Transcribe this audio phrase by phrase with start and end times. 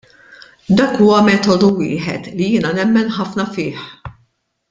[0.79, 3.87] Dak huwa metodu wieħed li jiena nemmen ħafna fih.